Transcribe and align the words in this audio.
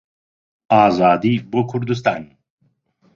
ئازادی 0.71 1.33
بۆ 1.51 1.61
کوردستان! 1.69 2.23